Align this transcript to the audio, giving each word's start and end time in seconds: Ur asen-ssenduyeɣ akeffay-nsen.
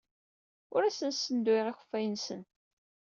Ur 0.75 0.81
asen-ssenduyeɣ 0.83 1.67
akeffay-nsen. 1.67 2.41